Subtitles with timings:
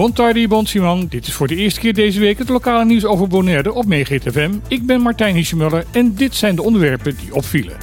[0.00, 1.06] Bon tardi, bon Simon.
[1.06, 4.50] Dit is voor de eerste keer deze week het lokale nieuws over Bonaire op MeeGTFM.
[4.68, 7.76] Ik ben Martijn Hischemuller en dit zijn de onderwerpen die opvielen.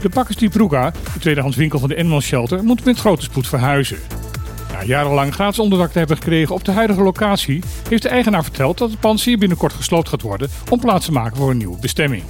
[0.00, 3.46] De Pakkers die Pruga, de tweedehands winkel van de Animal Shelter, moet met grote spoed
[3.46, 3.98] verhuizen.
[4.72, 8.78] Na jarenlang gratis onderdak te hebben gekregen op de huidige locatie, heeft de eigenaar verteld
[8.78, 11.78] dat het pand zeer binnenkort gesloopt gaat worden om plaats te maken voor een nieuwe
[11.80, 12.22] bestemming.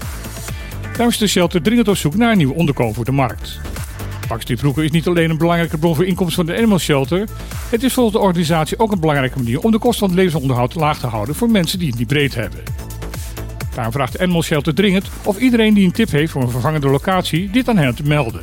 [0.83, 3.61] Daarom is de shelter dringend op zoek naar een nieuw onderkomen voor de markt.
[4.29, 7.29] Pakstief Vroeger is niet alleen een belangrijke bron voor inkomsten van de Animal Shelter.
[7.71, 10.75] Het is volgens de organisatie ook een belangrijke manier om de kosten van het levensonderhoud
[10.75, 12.61] laag te houden voor mensen die het niet breed hebben.
[13.75, 16.89] Daarom vraagt de Animal Shelter dringend of iedereen die een tip heeft voor een vervangende
[16.89, 18.43] locatie dit aan hen te melden.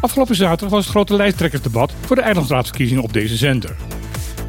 [0.00, 3.76] Afgelopen zaterdag was het grote lijsttrekkersdebat voor de eilandsraadsverkiezingen op deze zender.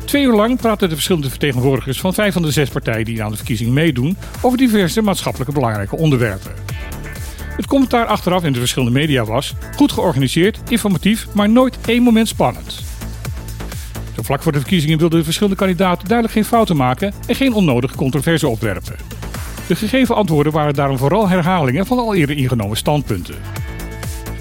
[0.05, 3.31] Twee uur lang praten de verschillende vertegenwoordigers van vijf van de zes partijen die aan
[3.31, 6.66] de verkiezing meedoen over diverse maatschappelijke belangrijke onderwerpen.
[7.57, 12.27] Het commentaar achteraf in de verschillende media was goed georganiseerd, informatief, maar nooit één moment
[12.27, 12.83] spannend.
[14.15, 17.53] Zo vlak voor de verkiezingen wilden de verschillende kandidaten duidelijk geen fouten maken en geen
[17.53, 18.95] onnodige controverse opwerpen.
[19.67, 23.35] De gegeven antwoorden waren daarom vooral herhalingen van al eerder ingenomen standpunten.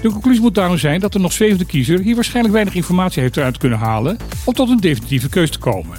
[0.01, 3.37] De conclusie moet daarom zijn dat de nog zwevende kiezer hier waarschijnlijk weinig informatie heeft
[3.37, 5.97] eruit kunnen halen om tot een definitieve keus te komen.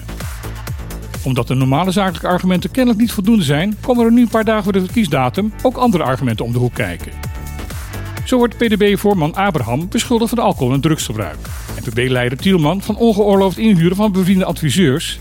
[1.25, 4.65] Omdat de normale zakelijke argumenten kennelijk niet voldoende zijn, komen er nu een paar dagen
[4.65, 7.13] voor de verkiesdatum ook andere argumenten om de hoek kijken.
[8.25, 11.39] Zo wordt PDB-voorman Abraham beschuldigd van alcohol- en drugsgebruik.
[11.85, 15.17] NPB-leider Tielman van ongeoorloofd inhuren van bevriende adviseurs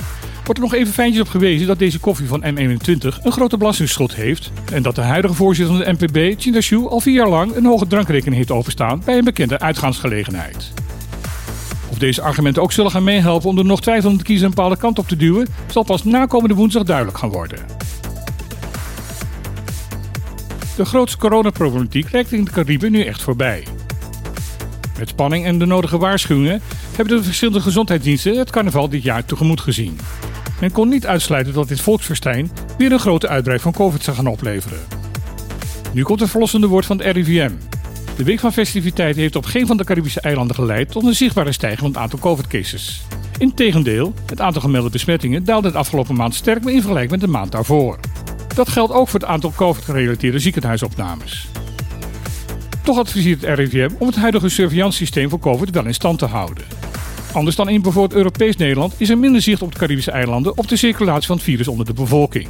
[0.48, 4.16] wordt er nog even fijntjes op gewezen dat deze koffie van M21 een grote belastingsschuld
[4.16, 7.66] heeft en dat de huidige voorzitter van de NPB, Chindashu, al vier jaar lang een
[7.66, 10.74] hoge drankrekening heeft openstaan bij een bekende uitgaansgelegenheid.
[11.98, 15.00] Of deze argumenten ook zullen gaan meehelpen om de nog twijfelende kiezer een bepaalde kant
[15.00, 17.60] op te duwen, zal pas na komende woensdag duidelijk gaan worden.
[20.76, 23.68] De grootste coronaproblematiek lijkt in de Cariben nu echt voorbij.
[24.98, 26.62] Met spanning en de nodige waarschuwingen
[26.96, 30.00] hebben de verschillende gezondheidsdiensten het carnaval dit jaar tegemoet gezien.
[30.62, 34.28] Men kon niet uitsluiten dat dit volksverstijn weer een grote uitbraak van COVID zou gaan
[34.28, 34.80] opleveren.
[35.94, 37.52] Nu komt het verlossende woord van het RIVM.
[38.18, 41.52] De week van festiviteiten heeft op geen van de Caribische eilanden geleid tot een zichtbare
[41.52, 43.02] stijging van het aantal COVID-cases.
[43.38, 47.52] Integendeel, het aantal gemelde besmettingen daalde de afgelopen maand sterk in vergelijking met de maand
[47.52, 48.00] daarvoor.
[48.56, 51.48] Dat geldt ook voor het aantal COVID-gerelateerde ziekenhuisopnames.
[52.84, 56.64] Toch adviseert het RIVM om het huidige surveillance voor COVID wel in stand te houden.
[57.34, 60.68] Anders dan in bijvoorbeeld Europees Nederland is er minder zicht op de Caribische eilanden op
[60.68, 62.48] de circulatie van het virus onder de bevolking.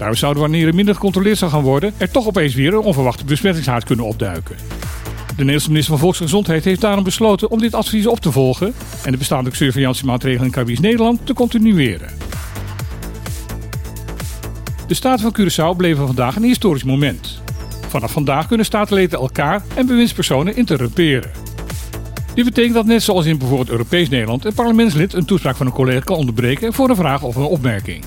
[0.00, 3.24] Daarom zouden wanneer er minder gecontroleerd zou gaan worden, er toch opeens weer een onverwachte
[3.24, 4.56] besmettingshaard kunnen opduiken.
[5.26, 8.74] De Nederlandse minister van Volksgezondheid heeft daarom besloten om dit advies op te volgen
[9.04, 12.08] en de bestaande surveillantiemaatregelen in Caribisch Nederland te continueren.
[14.86, 17.42] De Staten van Curaçao bleven vandaag een historisch moment.
[17.88, 21.30] Vanaf vandaag kunnen statenleden elkaar en bewindspersonen interrumperen.
[22.34, 25.72] Dit betekent dat net zoals in bijvoorbeeld Europees Nederland een parlementslid een toespraak van een
[25.72, 28.04] collega kan onderbreken voor een vraag of een opmerking.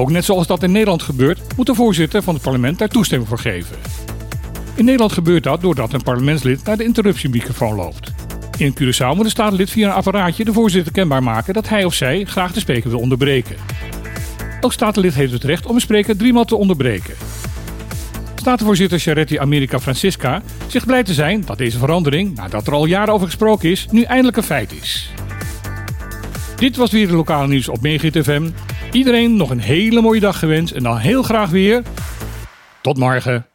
[0.00, 3.28] Ook net zoals dat in Nederland gebeurt, moet de voorzitter van het parlement daar toestemming
[3.28, 3.76] voor geven.
[4.74, 8.12] In Nederland gebeurt dat doordat een parlementslid naar de interruptiemicrofoon loopt.
[8.56, 11.94] In Curaçao moet een statenlid via een apparaatje de voorzitter kenbaar maken dat hij of
[11.94, 13.56] zij graag de spreker wil onderbreken.
[14.60, 17.14] Elk statenlid heeft het recht om een spreker driemaal te onderbreken.
[18.34, 23.14] Statenvoorzitter Charetti America Francisca zegt blij te zijn dat deze verandering, nadat er al jaren
[23.14, 25.10] over gesproken is, nu eindelijk een feit is.
[26.56, 28.50] Dit was weer de lokale nieuws op Megit FM.
[28.92, 31.82] Iedereen nog een hele mooie dag gewenst en dan heel graag weer.
[32.82, 33.49] Tot morgen.